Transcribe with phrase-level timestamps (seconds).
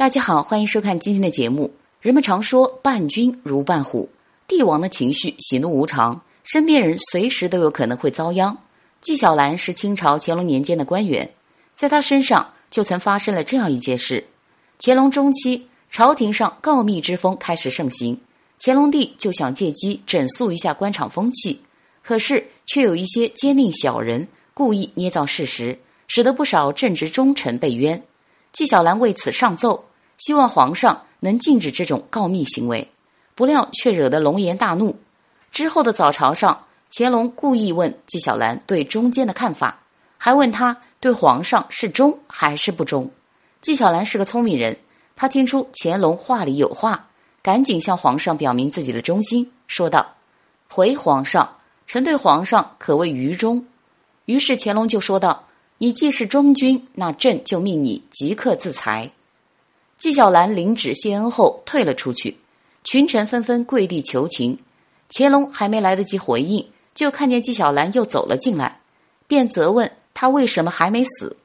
[0.00, 1.70] 大家好，欢迎收看今天的节目。
[2.00, 4.08] 人们常说“伴君如伴虎”，
[4.48, 8.56] 帝王的情绪喜怒无常，身边人随时都有可能会遭殃。
[9.02, 11.30] 纪晓岚是清朝乾隆年间的官员，
[11.76, 14.24] 在他身上就曾发生了这样一件事：
[14.78, 18.18] 乾隆中期，朝廷上告密之风开始盛行，
[18.58, 21.60] 乾隆帝就想借机整肃一下官场风气，
[22.02, 25.78] 可是却有一些奸佞小人故意捏造事实，
[26.08, 28.02] 使得不少正直忠臣被冤。
[28.54, 29.84] 纪晓岚为此上奏。
[30.20, 32.86] 希望皇上能禁止这种告密行为，
[33.34, 34.96] 不料却惹得龙颜大怒。
[35.50, 39.80] 之后的早朝上，乾隆故意问纪晓岚对中间的看法，
[40.18, 43.10] 还问他对皇上是忠还是不忠。
[43.62, 44.76] 纪晓岚是个聪明人，
[45.16, 47.08] 他听出乾隆话里有话，
[47.42, 50.14] 赶紧向皇上表明自己的忠心，说道
[50.70, 53.64] ：“回皇上，臣对皇上可谓愚忠。”
[54.26, 55.46] 于是乾隆就说道
[55.78, 59.10] ：“你既是忠君，那朕就命你即刻自裁。”
[60.00, 62.38] 纪晓岚领旨谢恩后退了出去，
[62.84, 64.58] 群臣纷纷跪地求情。
[65.10, 68.80] 乾隆还没来得及回应，就看见纪晓岚又走了进来，
[69.26, 71.36] 便责问他为什么还没死。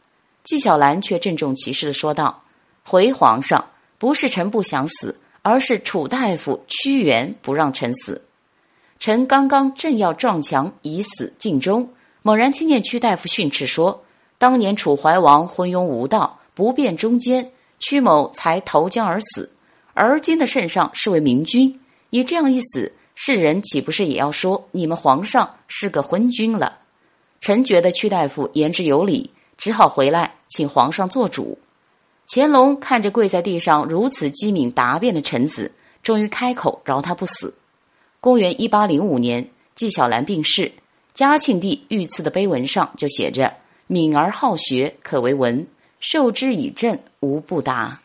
[0.46, 2.44] 纪晓岚却郑重其事的说道
[2.86, 8.22] ：“回皇上，不是臣不想死，而是楚大夫屈原不让臣死。
[9.00, 11.90] 臣刚刚正要撞墙以死尽忠，
[12.22, 14.06] 猛然听见屈大夫训斥说：
[14.38, 17.52] 当年楚怀王昏庸无道，不辨忠奸。”
[17.88, 19.52] 屈某才投江而死，
[19.94, 26.80] 而今的圣上是位明君，你这样一死，世人岂不是也要说你们皇上是个昏君了？
[27.42, 31.60] 臣觉得屈大夫言之有理，只好回来请皇上做主。
[32.28, 37.54] 乾隆看着跪在地上如此机敏答辩的臣子，终于开口饶他不死。
[38.20, 40.72] 公元一八零五年，纪晓岚病逝，
[41.14, 43.54] 嘉庆帝御赐的碑文上就写着
[43.86, 45.68] ：“敏而好学，可为文。”
[46.00, 48.02] 受之以政，无不达。